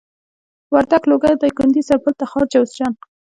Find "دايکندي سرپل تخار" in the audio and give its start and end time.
1.41-2.45